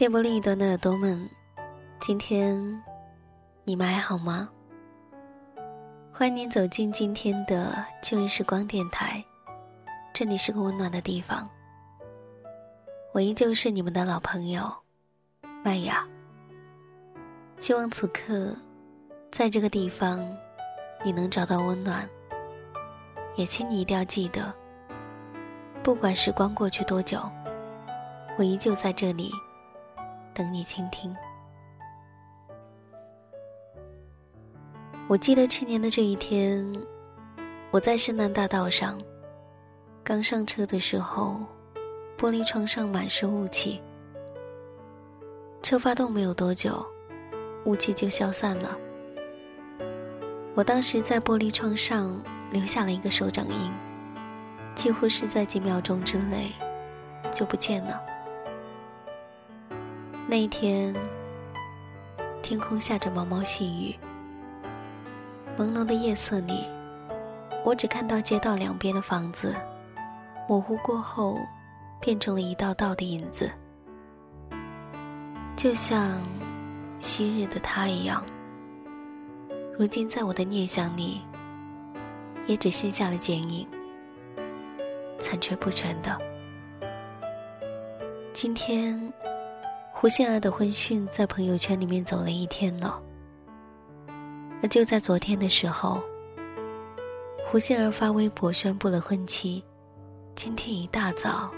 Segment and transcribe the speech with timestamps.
[0.00, 1.28] 电波另一端的耳朵们，
[2.00, 2.58] 今天
[3.64, 4.48] 你们还好吗？
[6.10, 9.22] 欢迎您走进今天的旧日时光电台，
[10.14, 11.46] 这里是个温暖的地方。
[13.12, 14.72] 我依旧是你们的老朋友
[15.62, 16.08] 麦雅。
[17.58, 18.56] 希望此刻，
[19.30, 20.26] 在这个地方，
[21.04, 22.08] 你能找到温暖。
[23.36, 24.50] 也请你一定要记得，
[25.82, 27.20] 不管时光过去多久，
[28.38, 29.30] 我依旧在这里。
[30.34, 31.14] 等你倾听。
[35.08, 36.64] 我记得去年的这一天，
[37.70, 38.96] 我在圣南大道上，
[40.04, 41.40] 刚上车的时候，
[42.16, 43.80] 玻璃窗上满是雾气。
[45.62, 46.86] 车发动没有多久，
[47.64, 48.78] 雾气就消散了。
[50.54, 52.16] 我当时在玻璃窗上
[52.50, 53.72] 留下了一个手掌印，
[54.74, 56.52] 几乎是在几秒钟之内
[57.32, 58.00] 就不见了。
[60.30, 60.94] 那一天，
[62.40, 63.96] 天空下着毛毛细雨，
[65.58, 66.64] 朦胧的夜色里，
[67.64, 69.56] 我只看到街道两边的房子，
[70.48, 71.36] 模糊过后，
[72.00, 73.50] 变成了一道道的影子，
[75.56, 76.22] 就像
[77.00, 78.24] 昔日的他一样。
[79.76, 81.22] 如今在我的念想里，
[82.46, 83.66] 也只剩下了剪影，
[85.18, 86.16] 残缺不全的。
[88.32, 89.12] 今天。
[90.00, 92.98] 胡杏儿的婚讯在朋友圈里面走了一天了，
[94.62, 96.02] 而就在昨天的时候，
[97.46, 99.62] 胡杏儿发微博宣布了婚期，
[100.34, 101.50] 今天一大早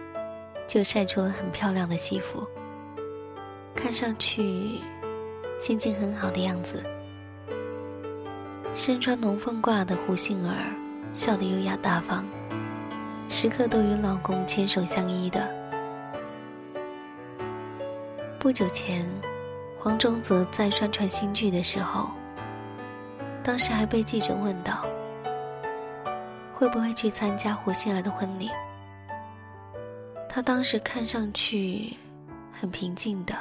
[0.66, 2.44] 就晒出了很漂亮的西服，
[3.76, 4.80] 看上去
[5.60, 6.82] 心情很好的样子。
[8.74, 10.56] 身穿龙凤褂的胡杏儿
[11.14, 12.26] 笑得优雅大方，
[13.28, 15.61] 时刻都与老公牵手相依的。
[18.42, 19.06] 不久前，
[19.78, 22.10] 黄宗泽在宣传新剧的时候，
[23.41, 24.84] 当时还被记者问到，
[26.52, 28.50] 会不会去参加胡杏儿的婚礼。
[30.28, 31.97] 他当时看上去
[32.50, 33.32] 很平静的，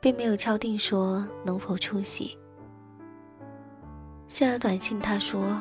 [0.00, 2.36] 并没有敲定说能否出席。
[4.28, 5.58] 杏儿短信他说：“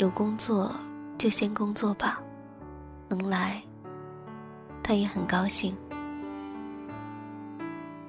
[0.00, 0.74] 有工作
[1.18, 2.18] 就先工作吧，
[3.08, 3.62] 能来，
[4.82, 5.76] 他也很高兴。”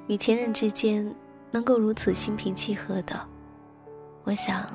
[0.07, 1.13] 与前任之间
[1.51, 3.19] 能够如此心平气和的，
[4.23, 4.65] 我想，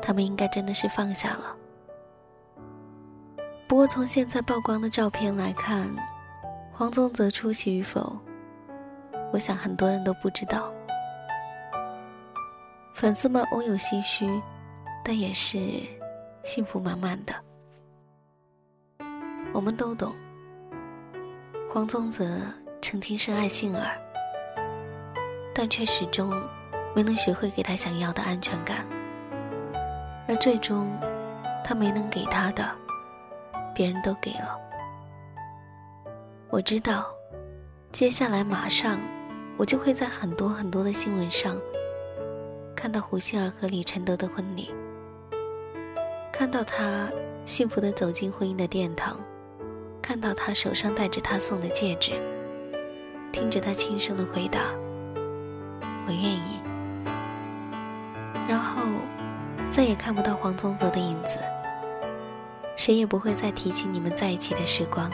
[0.00, 1.56] 他们应该真的是放下了。
[3.68, 5.88] 不过从现在曝光的照片来看，
[6.72, 8.16] 黄宗泽出席与否，
[9.32, 10.72] 我想很多人都不知道。
[12.94, 14.40] 粉丝们偶有唏嘘，
[15.04, 15.82] 但也是
[16.44, 17.34] 幸福满满的。
[19.52, 20.14] 我们都懂，
[21.68, 22.28] 黄宗泽
[22.82, 23.96] 曾经深爱杏儿。
[25.62, 26.32] 但却始终
[26.94, 28.82] 没能学会给他想要的安全感，
[30.26, 30.90] 而最终，
[31.62, 32.66] 他没能给他的，
[33.74, 34.58] 别人都给了。
[36.48, 37.14] 我知道，
[37.92, 38.98] 接下来马上，
[39.58, 41.54] 我就会在很多很多的新闻上，
[42.74, 44.72] 看到胡杏儿和李承德的婚礼，
[46.32, 47.06] 看到他
[47.44, 49.20] 幸福的走进婚姻的殿堂，
[50.00, 52.12] 看到他手上戴着他送的戒指，
[53.30, 54.62] 听着他轻声的回答。
[56.06, 56.60] 我愿意，
[58.48, 58.82] 然后
[59.68, 61.38] 再也看不到黄宗泽的影子，
[62.76, 65.10] 谁也不会再提起你们在一起的时光。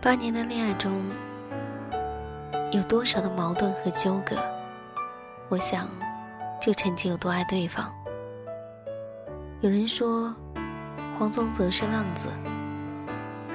[0.00, 1.04] 八年的恋爱中，
[2.72, 4.36] 有多少的矛盾和纠葛？
[5.48, 5.88] 我想，
[6.60, 7.92] 就曾经有多爱对方。
[9.60, 10.34] 有人说，
[11.18, 12.28] 黄宗泽是浪子，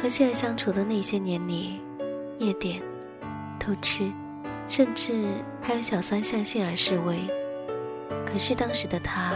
[0.02, 1.82] 和谢尔相处的那些年里，
[2.40, 2.82] 夜店、
[3.60, 4.12] 偷吃。
[4.68, 5.14] 甚至
[5.62, 7.20] 还有小三向杏儿示威，
[8.26, 9.34] 可是当时的他，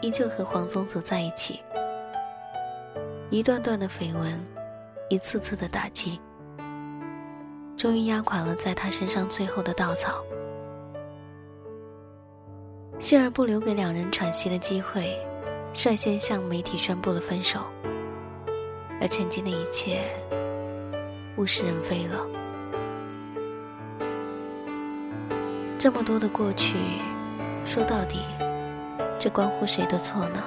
[0.00, 1.60] 依旧和黄宗泽在一起。
[3.30, 4.40] 一段段的绯闻，
[5.08, 6.20] 一次次的打击，
[7.76, 10.24] 终于压垮了在他身上最后的稻草。
[12.98, 15.18] 杏儿不留给两人喘息的机会，
[15.74, 17.60] 率先向媒体宣布了分手，
[19.00, 20.00] 而曾经的一切，
[21.36, 22.43] 物是人非了。
[25.84, 26.78] 这么多的过去，
[27.62, 28.20] 说到底，
[29.18, 30.42] 这关乎谁的错呢？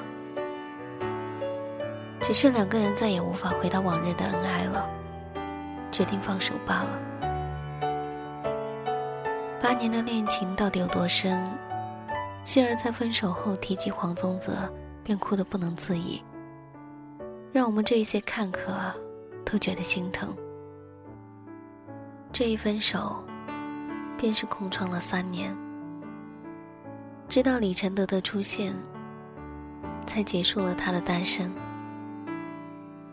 [2.19, 4.89] 只是两个人再也无法回到往日的恩爱了，
[5.91, 6.89] 决定放手罢了。
[9.61, 11.47] 八年的恋情到底有多深？
[12.43, 14.53] 希儿在分手后提及黄宗泽，
[15.03, 16.19] 便哭得不能自已，
[17.53, 18.73] 让我们这一些看客
[19.45, 20.35] 都觉得心疼。
[22.33, 23.23] 这一分手，
[24.17, 25.55] 便是空窗了三年。
[27.29, 28.73] 直到李承德的出现，
[30.05, 31.51] 才结束了他的单身。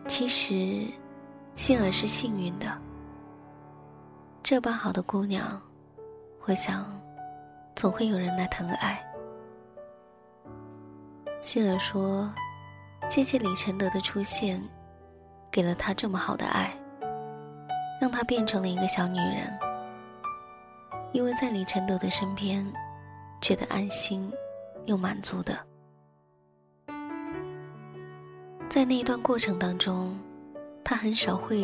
[0.06, 0.86] 其实，
[1.54, 2.66] 杏儿是幸运的。
[4.42, 5.60] 这般好的姑娘，
[6.46, 6.84] 我想，
[7.74, 9.02] 总会有人来疼爱。
[11.40, 12.30] 杏儿说
[13.10, 14.62] ：“谢谢李承德的出现，
[15.50, 16.72] 给了她这么好的爱，
[18.00, 19.52] 让她变成了一个小女人。
[21.14, 22.66] 因为在李承德的身边，
[23.40, 24.30] 觉得安心
[24.84, 25.56] 又满足的。
[28.68, 30.18] 在那一段过程当中，
[30.82, 31.62] 他很少会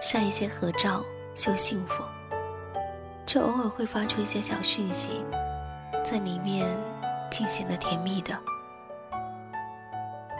[0.00, 1.02] 晒一些合照。”
[1.34, 2.04] 秀幸福，
[3.26, 5.24] 却偶尔会发出一些小讯息，
[6.04, 6.64] 在里面
[7.28, 8.38] 尽显得甜蜜的。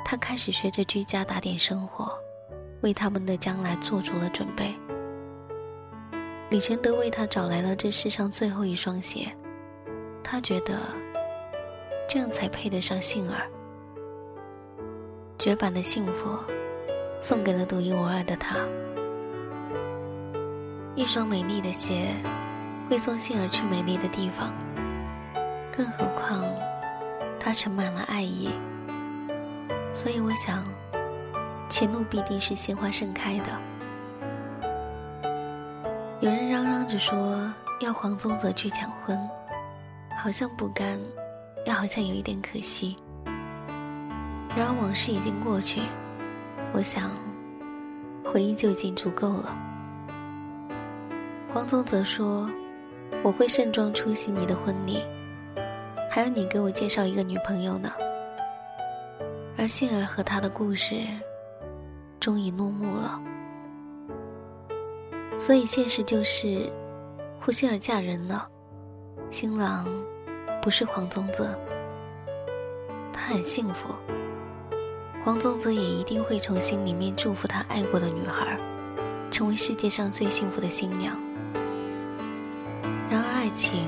[0.05, 2.17] 他开始学着居家打点生活，
[2.83, 4.73] 为他们的将来做足了准备。
[6.55, 9.27] 李承德为他找来了这世上最后一双鞋，
[10.23, 10.79] 他觉得
[12.09, 13.51] 这样才配得上杏儿。
[15.37, 16.39] 绝版的幸福，
[17.19, 18.59] 送给了独一无二的他。
[20.95, 22.15] 一双美丽的鞋，
[22.89, 24.55] 会送杏儿去美丽的地方。
[25.77, 26.41] 更何况，
[27.41, 28.49] 它盛满了爱意。
[29.93, 30.65] 所以我想，
[31.69, 33.74] 前路必定是鲜花盛开的。
[36.21, 39.19] 有人嚷嚷着说要黄宗泽去抢婚，
[40.17, 40.99] 好像不甘，
[41.67, 42.97] 又好像有一点可惜。
[44.57, 45.83] 然而往事已经过去，
[46.73, 47.11] 我想，
[48.25, 49.55] 回忆就已经足够了。
[51.53, 52.49] 黄宗泽说
[53.23, 55.03] ：“我会盛装出席你的婚礼，
[56.11, 57.93] 还要你给我介绍一个女朋友呢。”
[59.59, 61.03] 而杏儿和他的故事
[62.19, 63.21] 终于落幕了。
[65.37, 66.71] 所以现实就是，
[67.41, 68.49] 胡杏儿嫁人了，
[69.31, 69.87] 新郎
[70.63, 71.55] 不是黄宗泽。
[73.13, 73.95] 他很幸福，
[75.23, 78.59] 黄宗泽也一定会从心里面祝福他爱过的女孩，
[79.31, 81.17] 成为世界上最幸福的新娘。
[83.11, 83.87] 然而爱情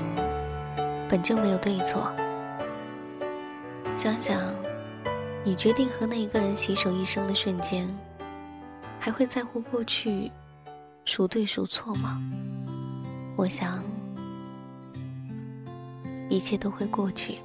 [1.09, 2.11] 本就没有对错。
[3.95, 4.39] 想想，
[5.43, 7.87] 你决定和那一个人携手一生的瞬间，
[8.99, 10.31] 还会在乎过去
[11.07, 12.21] 孰对孰错吗？
[13.37, 13.81] 我想，
[16.29, 17.35] 一切都会过去，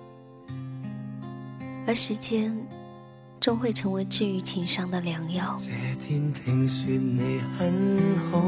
[1.86, 2.52] 而时间
[3.38, 5.56] 终会成为治愈情伤的良药。
[5.58, 5.70] 这
[6.04, 7.72] 天听说你很
[8.32, 8.42] 好，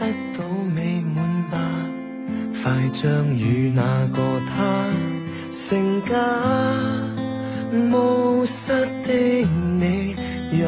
[0.00, 1.58] 得到美满吧。
[2.64, 4.88] 快将与那个他
[5.52, 6.16] 成家，
[7.92, 8.72] 无失
[9.04, 9.12] 的
[9.78, 10.16] 你
[10.58, 10.66] 由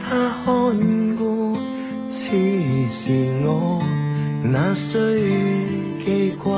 [0.00, 1.15] 他看
[2.28, 2.32] 顾，此
[2.90, 3.82] 时我
[4.42, 4.98] 那需
[6.04, 6.52] 记挂？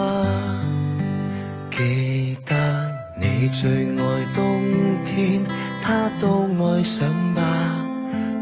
[1.71, 2.55] 记得
[3.21, 4.63] 你最爱冬
[5.05, 5.43] 天，
[5.83, 7.43] 他都爱上吧，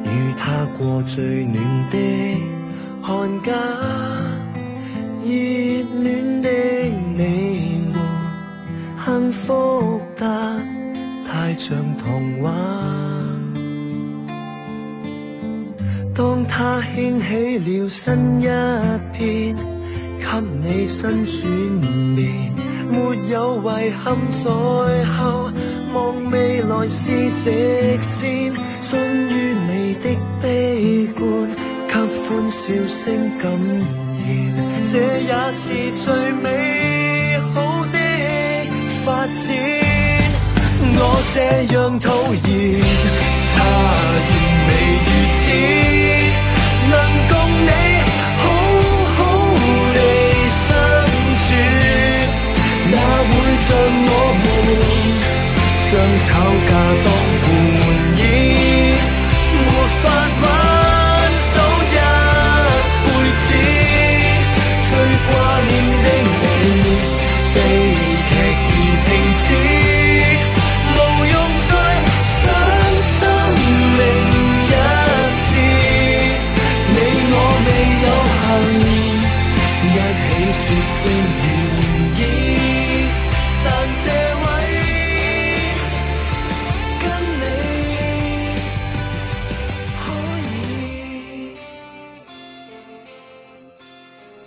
[0.04, 0.08] 与
[0.38, 1.96] 他过最暖的
[3.02, 3.52] 寒假。
[5.22, 5.32] 热
[6.02, 6.48] 恋的
[7.16, 7.94] 你们，
[9.04, 10.24] 幸福得
[11.28, 12.85] 太像童话。
[16.16, 18.46] 当他掀起了新一
[19.12, 19.54] 篇，
[20.18, 20.26] 给
[20.62, 21.36] 你新转
[22.16, 22.18] 变，
[22.90, 22.94] 没
[23.28, 23.64] 有遗
[24.02, 24.48] 憾在
[25.12, 25.52] 后，
[25.92, 27.44] 望未来是直
[28.00, 28.50] 线，
[28.88, 30.04] 终于你的
[30.40, 31.20] 悲观，
[31.86, 33.04] 给欢笑声
[33.38, 33.84] 感染。
[34.90, 35.64] 这也是
[36.02, 37.94] 最美好的
[39.04, 39.34] 发展。
[40.98, 41.00] 我
[41.34, 41.36] 这
[41.74, 42.08] 样讨
[42.48, 42.48] 厌，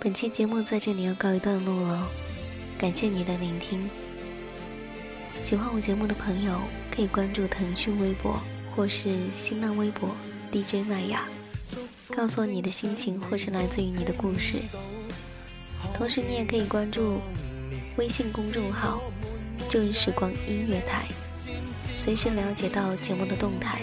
[0.01, 2.07] 本期节目在这里要告一段落了，
[2.77, 3.89] 感谢你的聆听。
[5.41, 8.39] 喜欢我节目的朋友可以关注腾讯微博
[8.75, 10.09] 或是新浪微博
[10.51, 11.25] DJ 麦雅，
[12.15, 14.57] 告诉我你的心情或是来自于你的故事。
[15.93, 17.21] 同时，你也可以关注
[17.97, 19.01] 微信公众号
[19.67, 21.05] “旧日时光音乐台”，
[21.95, 23.81] 随时了解到节目的动态。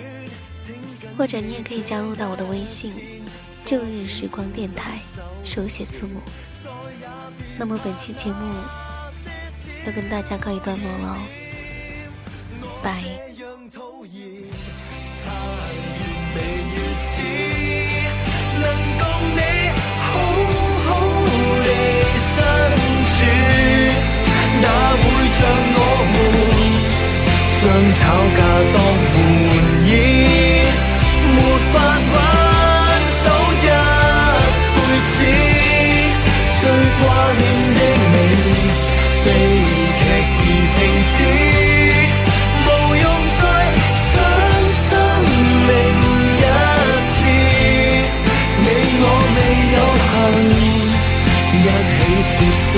[1.19, 2.93] 或者，你也可以加入到我的微信
[3.65, 4.99] “旧日时光电台”，
[5.45, 6.21] 手写字母。
[7.59, 8.55] 那么，本期节目
[9.87, 11.19] 要跟大家告一段落了，
[12.83, 13.03] 拜。
[27.67, 27.99] 将吵
[28.37, 28.41] 架
[28.75, 29.51] 当玩
[29.87, 29.91] 意，
[31.35, 31.37] 没
[31.73, 31.75] 法
[32.13, 32.15] 挽
[33.11, 33.25] 手
[33.61, 33.69] 一
[34.73, 34.79] 辈
[35.11, 35.15] 子。
[36.61, 36.63] 最
[37.01, 37.03] 挂
[37.37, 37.43] 念
[37.75, 37.81] 的
[38.13, 38.15] 你，
[39.25, 39.27] 悲
[39.99, 40.01] 剧
[40.43, 40.79] 已停
[41.11, 41.19] 止，
[42.63, 42.69] 无
[43.03, 43.05] 用
[43.37, 43.41] 再
[44.07, 44.15] 伤
[44.87, 44.89] 生
[45.67, 45.69] 命
[46.39, 46.45] 一
[47.11, 47.19] 次。
[48.63, 48.65] 你
[49.03, 49.05] 我
[49.35, 49.39] 未
[49.75, 50.15] 有幸
[51.53, 51.95] 一起
[52.31, 52.73] 说声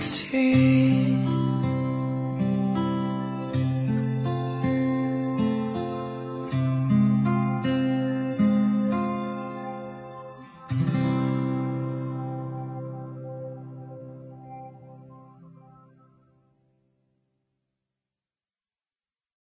[0.00, 1.05] see.